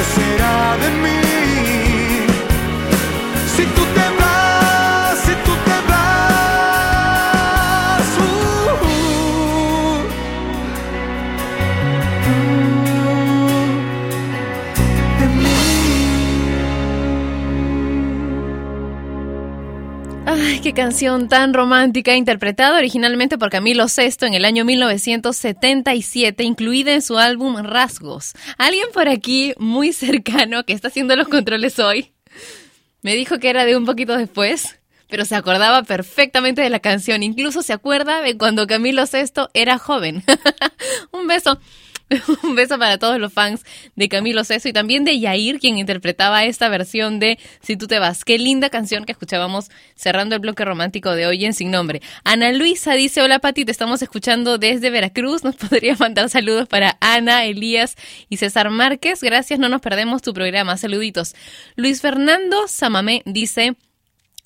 ¿Qué 0.00 0.04
será 0.04 0.76
de 0.78 0.90
mí? 1.02 1.20
Si 3.54 3.64
tú 3.74 3.82
te 3.94 4.09
canción 20.72 21.28
tan 21.28 21.54
romántica, 21.54 22.14
interpretada 22.14 22.78
originalmente 22.78 23.38
por 23.38 23.50
Camilo 23.50 23.88
Sesto 23.88 24.26
en 24.26 24.34
el 24.34 24.44
año 24.44 24.64
1977, 24.64 26.44
incluida 26.44 26.92
en 26.92 27.02
su 27.02 27.18
álbum 27.18 27.56
Rasgos. 27.56 28.32
Alguien 28.58 28.86
por 28.92 29.08
aquí, 29.08 29.54
muy 29.58 29.92
cercano, 29.92 30.64
que 30.64 30.72
está 30.72 30.88
haciendo 30.88 31.16
los 31.16 31.28
controles 31.28 31.78
hoy, 31.78 32.12
me 33.02 33.14
dijo 33.16 33.38
que 33.38 33.50
era 33.50 33.64
de 33.64 33.76
un 33.76 33.84
poquito 33.84 34.16
después, 34.16 34.78
pero 35.08 35.24
se 35.24 35.34
acordaba 35.34 35.82
perfectamente 35.82 36.62
de 36.62 36.70
la 36.70 36.80
canción. 36.80 37.22
Incluso 37.22 37.62
se 37.62 37.72
acuerda 37.72 38.20
de 38.20 38.36
cuando 38.36 38.66
Camilo 38.66 39.06
Sesto 39.06 39.50
era 39.54 39.78
joven. 39.78 40.22
un 41.12 41.26
beso 41.26 41.58
Un 42.42 42.54
beso 42.54 42.78
para 42.78 42.98
todos 42.98 43.18
los 43.18 43.32
fans 43.32 43.64
de 43.94 44.08
Camilo 44.08 44.42
Sesto 44.44 44.68
y 44.68 44.72
también 44.72 45.04
de 45.04 45.18
Yair, 45.18 45.60
quien 45.60 45.78
interpretaba 45.78 46.44
esta 46.44 46.68
versión 46.68 47.20
de 47.20 47.38
Si 47.62 47.76
tú 47.76 47.86
te 47.86 47.98
vas. 47.98 48.24
Qué 48.24 48.38
linda 48.38 48.68
canción 48.70 49.04
que 49.04 49.12
escuchábamos 49.12 49.70
cerrando 49.94 50.34
el 50.34 50.40
bloque 50.40 50.64
romántico 50.64 51.12
de 51.12 51.26
hoy 51.26 51.44
en 51.44 51.54
Sin 51.54 51.70
Nombre. 51.70 52.02
Ana 52.24 52.52
Luisa 52.52 52.94
dice, 52.94 53.22
hola 53.22 53.38
Pati, 53.38 53.64
te 53.64 53.72
estamos 53.72 54.02
escuchando 54.02 54.58
desde 54.58 54.90
Veracruz. 54.90 55.44
¿Nos 55.44 55.56
podría 55.68 55.94
mandar 55.96 56.28
saludos 56.30 56.68
para 56.68 56.96
Ana, 57.00 57.44
Elías 57.44 57.96
y 58.28 58.38
César 58.38 58.70
Márquez? 58.70 59.20
Gracias, 59.22 59.60
no 59.60 59.68
nos 59.68 59.80
perdemos 59.80 60.22
tu 60.22 60.34
programa. 60.34 60.76
Saluditos. 60.76 61.34
Luis 61.76 62.00
Fernando 62.00 62.66
Samamé 62.66 63.22
dice... 63.24 63.76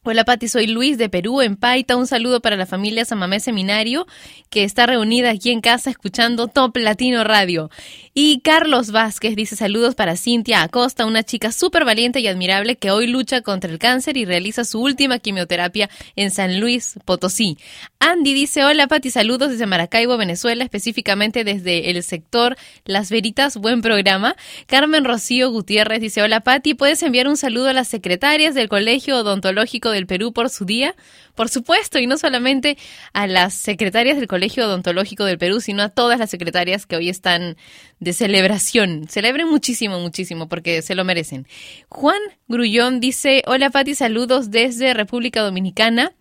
Hola 0.06 0.26
Pati, 0.26 0.48
soy 0.48 0.66
Luis 0.66 0.98
de 0.98 1.08
Perú, 1.08 1.40
en 1.40 1.56
Paita. 1.56 1.96
Un 1.96 2.06
saludo 2.06 2.40
para 2.40 2.56
la 2.56 2.66
familia 2.66 3.06
Samamé 3.06 3.40
Seminario, 3.40 4.06
que 4.50 4.62
está 4.62 4.84
reunida 4.84 5.30
aquí 5.30 5.50
en 5.50 5.62
casa 5.62 5.88
escuchando 5.88 6.46
Top 6.46 6.76
Latino 6.76 7.24
Radio. 7.24 7.70
Y 8.16 8.42
Carlos 8.42 8.92
Vázquez 8.92 9.34
dice 9.34 9.56
saludos 9.56 9.96
para 9.96 10.14
Cintia 10.16 10.62
Acosta, 10.62 11.04
una 11.04 11.24
chica 11.24 11.50
súper 11.50 11.84
valiente 11.84 12.20
y 12.20 12.28
admirable 12.28 12.76
que 12.76 12.92
hoy 12.92 13.08
lucha 13.08 13.40
contra 13.40 13.68
el 13.68 13.80
cáncer 13.80 14.16
y 14.16 14.24
realiza 14.24 14.64
su 14.64 14.80
última 14.80 15.18
quimioterapia 15.18 15.90
en 16.14 16.30
San 16.30 16.60
Luis, 16.60 16.94
Potosí. 17.04 17.58
Andy 17.98 18.32
dice, 18.32 18.64
hola 18.64 18.86
Pati, 18.86 19.10
saludos 19.10 19.50
desde 19.50 19.66
Maracaibo, 19.66 20.16
Venezuela, 20.16 20.62
específicamente 20.62 21.42
desde 21.42 21.90
el 21.90 22.00
sector 22.04 22.56
Las 22.84 23.10
Veritas, 23.10 23.56
buen 23.56 23.82
programa. 23.82 24.36
Carmen 24.66 25.04
Rocío 25.04 25.50
Gutiérrez 25.50 26.00
dice, 26.00 26.22
hola 26.22 26.38
Pati, 26.38 26.74
¿puedes 26.74 27.02
enviar 27.02 27.26
un 27.26 27.36
saludo 27.36 27.70
a 27.70 27.72
las 27.72 27.88
secretarias 27.88 28.54
del 28.54 28.68
Colegio 28.68 29.18
Odontológico 29.18 29.90
del 29.90 30.06
Perú 30.06 30.32
por 30.32 30.50
su 30.50 30.64
día? 30.64 30.94
Por 31.34 31.48
supuesto, 31.48 31.98
y 31.98 32.06
no 32.06 32.16
solamente 32.16 32.78
a 33.12 33.26
las 33.26 33.54
secretarias 33.54 34.16
del 34.16 34.28
Colegio 34.28 34.66
Odontológico 34.66 35.24
del 35.24 35.38
Perú, 35.38 35.60
sino 35.60 35.82
a 35.82 35.88
todas 35.88 36.18
las 36.18 36.30
secretarias 36.30 36.86
que 36.86 36.96
hoy 36.96 37.08
están 37.08 37.56
de 37.98 38.12
celebración. 38.12 39.06
Celebren 39.08 39.48
muchísimo, 39.48 39.98
muchísimo, 39.98 40.48
porque 40.48 40.82
se 40.82 40.94
lo 40.94 41.04
merecen. 41.04 41.46
Juan 41.88 42.20
Grullón 42.46 43.00
dice, 43.00 43.42
hola 43.46 43.70
Pati, 43.70 43.94
saludos 43.94 44.50
desde 44.50 44.94
República 44.94 45.42
Dominicana. 45.42 46.12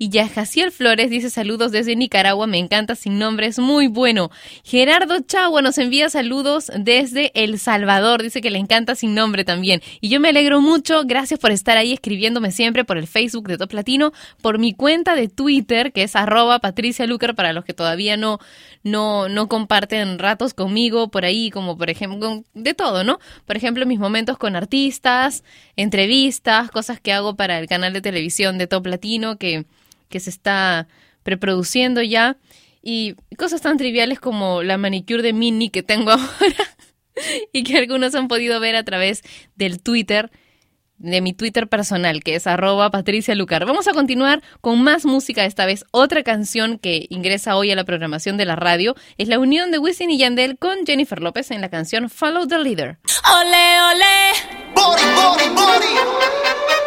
Y 0.00 0.10
Yajaciel 0.10 0.70
Flores 0.70 1.10
dice 1.10 1.28
saludos 1.28 1.72
desde 1.72 1.96
Nicaragua, 1.96 2.46
me 2.46 2.58
encanta 2.58 2.94
sin 2.94 3.18
nombre, 3.18 3.48
es 3.48 3.58
muy 3.58 3.88
bueno. 3.88 4.30
Gerardo 4.62 5.18
Chagua 5.18 5.60
nos 5.60 5.76
envía 5.76 6.08
saludos 6.08 6.70
desde 6.78 7.32
El 7.34 7.58
Salvador, 7.58 8.22
dice 8.22 8.40
que 8.40 8.52
le 8.52 8.58
encanta 8.58 8.94
sin 8.94 9.16
nombre 9.16 9.44
también. 9.44 9.82
Y 10.00 10.08
yo 10.08 10.20
me 10.20 10.28
alegro 10.28 10.60
mucho, 10.60 11.02
gracias 11.04 11.40
por 11.40 11.50
estar 11.50 11.76
ahí 11.76 11.92
escribiéndome 11.92 12.52
siempre 12.52 12.84
por 12.84 12.96
el 12.96 13.08
Facebook 13.08 13.48
de 13.48 13.58
Top 13.58 13.72
Latino, 13.72 14.12
por 14.40 14.60
mi 14.60 14.72
cuenta 14.72 15.16
de 15.16 15.26
Twitter, 15.26 15.92
que 15.92 16.04
es 16.04 16.14
arroba 16.14 16.60
Patricia 16.60 17.04
Lucar, 17.08 17.34
para 17.34 17.52
los 17.52 17.64
que 17.64 17.74
todavía 17.74 18.16
no, 18.16 18.38
no, 18.84 19.28
no 19.28 19.48
comparten 19.48 20.20
ratos 20.20 20.54
conmigo 20.54 21.08
por 21.08 21.24
ahí, 21.24 21.50
como 21.50 21.76
por 21.76 21.90
ejemplo, 21.90 22.44
de 22.54 22.74
todo, 22.74 23.02
¿no? 23.02 23.18
Por 23.46 23.56
ejemplo, 23.56 23.84
mis 23.84 23.98
momentos 23.98 24.38
con 24.38 24.54
artistas, 24.54 25.42
entrevistas, 25.74 26.70
cosas 26.70 27.00
que 27.00 27.12
hago 27.12 27.34
para 27.34 27.58
el 27.58 27.66
canal 27.66 27.92
de 27.92 28.00
televisión 28.00 28.58
de 28.58 28.68
Top 28.68 28.86
Latino, 28.86 29.38
que 29.38 29.64
que 30.08 30.20
se 30.20 30.30
está 30.30 30.88
preproduciendo 31.22 32.02
ya 32.02 32.36
y 32.82 33.14
cosas 33.36 33.60
tan 33.60 33.76
triviales 33.76 34.20
como 34.20 34.62
la 34.62 34.78
manicure 34.78 35.22
de 35.22 35.32
Mini 35.32 35.70
que 35.70 35.82
tengo 35.82 36.10
ahora 36.12 36.76
y 37.52 37.64
que 37.64 37.76
algunos 37.78 38.14
han 38.14 38.28
podido 38.28 38.60
ver 38.60 38.76
a 38.76 38.84
través 38.84 39.22
del 39.56 39.82
Twitter, 39.82 40.30
de 40.96 41.20
mi 41.20 41.32
Twitter 41.32 41.68
personal, 41.68 42.22
que 42.22 42.34
es 42.34 42.46
arroba 42.46 42.90
Patricia 42.90 43.34
Lucar. 43.34 43.66
Vamos 43.66 43.86
a 43.88 43.92
continuar 43.92 44.42
con 44.60 44.82
más 44.82 45.04
música, 45.04 45.44
esta 45.44 45.66
vez 45.66 45.84
otra 45.90 46.22
canción 46.22 46.78
que 46.78 47.06
ingresa 47.10 47.56
hoy 47.56 47.70
a 47.70 47.76
la 47.76 47.84
programación 47.84 48.36
de 48.36 48.46
la 48.46 48.56
radio. 48.56 48.94
Es 49.16 49.28
la 49.28 49.38
unión 49.38 49.70
de 49.70 49.78
Wisin 49.78 50.10
y 50.10 50.18
Yandel 50.18 50.58
con 50.58 50.86
Jennifer 50.86 51.20
López 51.20 51.50
en 51.50 51.60
la 51.60 51.68
canción 51.68 52.10
Follow 52.10 52.46
the 52.46 52.58
Leader. 52.58 52.98
Ole, 53.32 53.80
ole. 53.92 54.74
Body, 54.74 55.02
body, 55.14 55.48
body. 55.54 56.77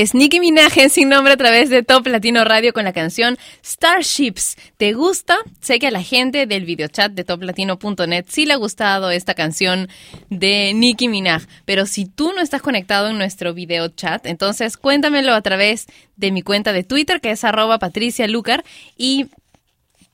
Es 0.00 0.14
Nicki 0.14 0.40
Minaj 0.40 0.78
en 0.78 0.88
Sin 0.88 1.10
Nombre 1.10 1.34
a 1.34 1.36
través 1.36 1.68
de 1.68 1.82
Top 1.82 2.06
Latino 2.06 2.42
Radio 2.42 2.72
con 2.72 2.84
la 2.84 2.94
canción 2.94 3.36
Starships. 3.62 4.56
¿Te 4.78 4.94
gusta? 4.94 5.36
Sé 5.60 5.78
que 5.78 5.88
a 5.88 5.90
la 5.90 6.02
gente 6.02 6.46
del 6.46 6.64
videochat 6.64 7.12
de 7.12 7.22
toplatino.net 7.22 8.24
sí 8.26 8.46
le 8.46 8.54
ha 8.54 8.56
gustado 8.56 9.10
esta 9.10 9.34
canción 9.34 9.90
de 10.30 10.72
Nicki 10.74 11.08
Minaj, 11.08 11.42
pero 11.66 11.84
si 11.84 12.06
tú 12.06 12.32
no 12.32 12.40
estás 12.40 12.62
conectado 12.62 13.08
en 13.10 13.18
nuestro 13.18 13.52
videochat, 13.52 14.24
entonces 14.24 14.78
cuéntamelo 14.78 15.34
a 15.34 15.42
través 15.42 15.84
de 16.16 16.32
mi 16.32 16.40
cuenta 16.40 16.72
de 16.72 16.82
Twitter 16.82 17.20
que 17.20 17.32
es 17.32 17.44
arroba 17.44 17.78
Patricia 17.78 18.26
Lucar 18.26 18.64
y 18.96 19.26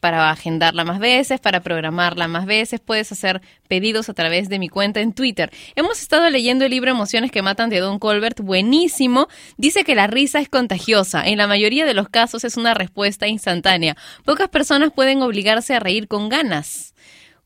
para 0.00 0.30
agendarla 0.30 0.84
más 0.84 0.98
veces, 0.98 1.40
para 1.40 1.60
programarla 1.60 2.28
más 2.28 2.46
veces, 2.46 2.80
puedes 2.80 3.10
hacer 3.12 3.40
pedidos 3.68 4.08
a 4.08 4.14
través 4.14 4.48
de 4.48 4.58
mi 4.58 4.68
cuenta 4.68 5.00
en 5.00 5.12
Twitter. 5.12 5.50
Hemos 5.74 6.00
estado 6.00 6.28
leyendo 6.30 6.64
el 6.64 6.70
libro 6.70 6.90
Emociones 6.90 7.30
que 7.30 7.42
matan 7.42 7.70
de 7.70 7.80
Don 7.80 7.98
Colbert, 7.98 8.40
buenísimo. 8.40 9.28
Dice 9.56 9.84
que 9.84 9.94
la 9.94 10.06
risa 10.06 10.40
es 10.40 10.48
contagiosa. 10.48 11.26
En 11.26 11.38
la 11.38 11.46
mayoría 11.46 11.86
de 11.86 11.94
los 11.94 12.08
casos 12.08 12.44
es 12.44 12.56
una 12.56 12.74
respuesta 12.74 13.26
instantánea. 13.26 13.96
Pocas 14.24 14.48
personas 14.48 14.92
pueden 14.92 15.22
obligarse 15.22 15.74
a 15.74 15.80
reír 15.80 16.08
con 16.08 16.28
ganas. 16.28 16.94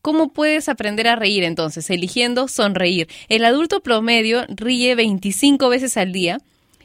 ¿Cómo 0.02 0.32
puedes 0.32 0.68
aprender 0.68 1.08
a 1.08 1.16
reír 1.16 1.44
entonces? 1.44 1.90
Eligiendo 1.90 2.48
sonreír. 2.48 3.08
El 3.28 3.44
adulto 3.44 3.80
promedio 3.80 4.46
ríe 4.48 4.94
25 4.94 5.68
veces 5.68 5.96
al 5.98 6.12
día 6.12 6.38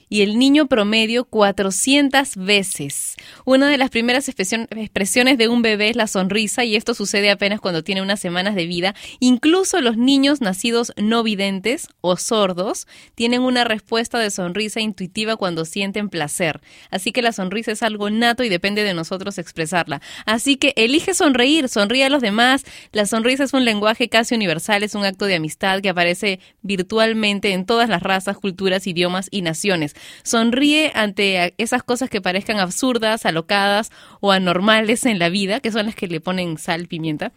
y 0.10 0.22
el 0.22 0.38
niño 0.38 0.68
promedio 0.68 1.26
400 1.26 2.36
veces. 2.36 3.16
Una 3.46 3.70
de 3.70 3.78
las 3.78 3.90
primeras 3.90 4.28
expresiones 4.30 5.38
de 5.38 5.48
un 5.48 5.62
bebé 5.62 5.90
es 5.90 5.96
la 5.96 6.08
sonrisa 6.08 6.64
y 6.64 6.76
esto 6.76 6.94
sucede 6.94 7.32
apenas 7.32 7.60
cuando 7.60 7.84
tiene 7.84 8.02
unas 8.02 8.20
semanas 8.20 8.56
de 8.56 8.66
vida. 8.66 8.96
Incluso 9.20 9.82
los 9.82 9.98
niños 9.98 10.42
nacidos 10.42 10.94
no 10.98 11.24
videntes 11.24 11.88
o 12.02 12.18
sordos 12.18 12.88
tienen 13.16 13.42
una 13.42 13.64
respuesta 13.64 14.20
de 14.20 14.32
sonrisa 14.32 14.80
intuitiva 14.80 15.36
cuando 15.36 15.66
sienten 15.66 16.10
placer. 16.10 16.62
Así 16.92 17.12
que 17.12 17.22
la 17.22 17.32
sonrisa 17.32 17.72
es 17.72 17.84
algo 17.84 18.10
nato 18.10 18.44
y 18.44 18.50
depende 18.50 18.84
de 18.84 18.94
nosotros 18.94 19.38
expresarla. 19.38 20.02
Así 20.26 20.58
que 20.58 20.74
elige 20.76 21.14
sonreír, 21.14 21.70
sonríe 21.70 22.06
a 22.06 22.10
los 22.10 22.22
demás. 22.22 22.64
La 22.92 23.06
sonrisa 23.06 23.44
es 23.44 23.54
un 23.54 23.66
lenguaje 23.66 24.10
casi 24.10 24.36
universal, 24.36 24.84
es 24.84 24.96
un 24.96 25.06
acto 25.06 25.26
de 25.26 25.36
amistad 25.36 25.82
que 25.82 25.90
aparece 25.90 26.40
virtualmente 26.62 27.54
en 27.54 27.66
todas 27.66 27.90
las 27.90 28.04
razas, 28.04 28.38
culturas, 28.38 28.88
idiomas 28.88 29.28
y 29.32 29.42
naciones. 29.42 29.95
Sonríe 30.24 30.92
ante 30.96 31.54
esas 31.58 31.84
cosas 31.84 32.10
que 32.10 32.22
parezcan 32.22 32.60
absurdas, 32.60 33.26
alocadas 33.26 33.92
o 34.20 34.32
anormales 34.32 35.06
en 35.06 35.20
la 35.20 35.30
vida, 35.30 35.60
que 35.60 35.72
son 35.72 35.88
las 35.88 35.96
que 35.96 36.08
le 36.08 36.20
ponen 36.20 36.58
sal, 36.58 36.88
pimienta. 36.88 37.32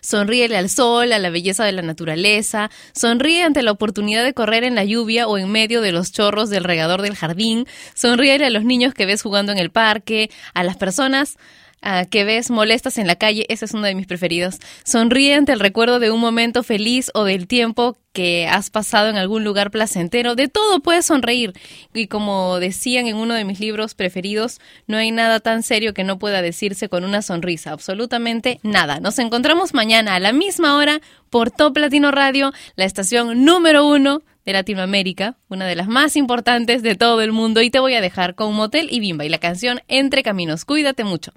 Sonríele 0.00 0.56
al 0.56 0.70
sol, 0.70 1.12
a 1.12 1.18
la 1.18 1.30
belleza 1.30 1.64
de 1.64 1.72
la 1.72 1.82
naturaleza, 1.82 2.70
sonríe 2.92 3.42
ante 3.42 3.62
la 3.62 3.72
oportunidad 3.72 4.24
de 4.24 4.34
correr 4.34 4.64
en 4.64 4.74
la 4.74 4.84
lluvia 4.84 5.26
o 5.28 5.38
en 5.38 5.50
medio 5.50 5.80
de 5.80 5.92
los 5.92 6.12
chorros 6.12 6.50
del 6.50 6.64
regador 6.64 7.02
del 7.02 7.14
jardín, 7.14 7.66
sonríele 7.94 8.46
a 8.46 8.50
los 8.50 8.64
niños 8.64 8.94
que 8.94 9.06
ves 9.06 9.22
jugando 9.22 9.52
en 9.52 9.58
el 9.58 9.70
parque, 9.70 10.30
a 10.54 10.64
las 10.64 10.76
personas 10.76 11.36
ah, 11.82 12.04
que 12.04 12.24
ves 12.24 12.50
molestas 12.50 12.98
en 12.98 13.06
la 13.06 13.16
calle, 13.16 13.46
ese 13.48 13.64
es 13.64 13.74
uno 13.74 13.86
de 13.86 13.94
mis 13.94 14.06
preferidos. 14.06 14.58
Sonríe 14.84 15.34
ante 15.34 15.52
el 15.52 15.60
recuerdo 15.60 15.98
de 15.98 16.10
un 16.10 16.20
momento 16.20 16.62
feliz 16.62 17.10
o 17.14 17.24
del 17.24 17.46
tiempo 17.46 17.96
que 18.16 18.48
has 18.48 18.70
pasado 18.70 19.10
en 19.10 19.16
algún 19.16 19.44
lugar 19.44 19.70
placentero. 19.70 20.34
De 20.34 20.48
todo 20.48 20.80
puedes 20.80 21.04
sonreír. 21.04 21.52
Y 21.92 22.06
como 22.06 22.58
decían 22.60 23.06
en 23.08 23.16
uno 23.16 23.34
de 23.34 23.44
mis 23.44 23.60
libros 23.60 23.94
preferidos, 23.94 24.58
no 24.86 24.96
hay 24.96 25.10
nada 25.10 25.38
tan 25.40 25.62
serio 25.62 25.92
que 25.92 26.02
no 26.02 26.18
pueda 26.18 26.40
decirse 26.40 26.88
con 26.88 27.04
una 27.04 27.20
sonrisa. 27.20 27.72
Absolutamente 27.72 28.58
nada. 28.62 29.00
Nos 29.00 29.18
encontramos 29.18 29.74
mañana 29.74 30.14
a 30.14 30.20
la 30.20 30.32
misma 30.32 30.76
hora 30.76 31.02
por 31.28 31.50
Top 31.50 31.76
Latino 31.76 32.10
Radio, 32.10 32.54
la 32.74 32.86
estación 32.86 33.44
número 33.44 33.86
uno 33.86 34.22
de 34.46 34.54
Latinoamérica, 34.54 35.36
una 35.48 35.66
de 35.66 35.74
las 35.74 35.88
más 35.88 36.16
importantes 36.16 36.82
de 36.82 36.94
todo 36.94 37.20
el 37.20 37.32
mundo. 37.32 37.60
Y 37.60 37.70
te 37.70 37.80
voy 37.80 37.92
a 37.92 38.00
dejar 38.00 38.34
con 38.34 38.54
Motel 38.54 38.88
y 38.90 39.00
Bimba 39.00 39.26
y 39.26 39.28
la 39.28 39.38
canción 39.38 39.82
Entre 39.88 40.22
Caminos. 40.22 40.64
Cuídate 40.64 41.04
mucho. 41.04 41.32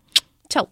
Chau. 0.51 0.67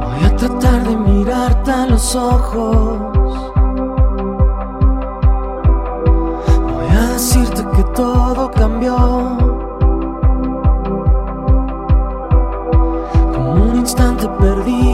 Voy 0.00 0.24
a 0.26 0.36
tratar 0.36 0.84
de 0.84 0.96
mirarte 0.96 1.70
a 1.70 1.86
los 1.86 2.14
ojos. 2.14 2.98
Voy 6.74 6.88
a 6.88 7.12
decirte 7.14 7.64
que 7.74 7.84
todo 7.94 8.50
cambió. 8.50 8.96
Como 13.32 13.52
un 13.54 13.76
instante 13.76 14.28
perdido 14.28 14.91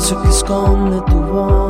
espacio 0.00 0.22
que 0.22 0.28
esconde 0.28 1.00
tu 1.02 1.20
voz. 1.20 1.69